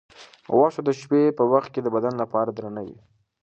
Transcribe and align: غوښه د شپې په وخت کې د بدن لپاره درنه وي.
غوښه 0.55 0.81
د 0.85 0.89
شپې 0.99 1.21
په 1.37 1.43
وخت 1.53 1.69
کې 1.73 1.81
د 1.83 1.87
بدن 1.95 2.13
لپاره 2.21 2.49
درنه 2.57 2.81
وي. 2.85 2.97